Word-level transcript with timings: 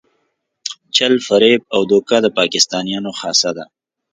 چل، 0.95 1.13
فریب 1.27 1.61
او 1.75 1.81
دوکه 1.91 2.17
د 2.25 2.27
پاکستانیانو 2.37 3.09
اصلي 3.11 3.19
خاصه 3.19 3.49
ده. 3.57 3.63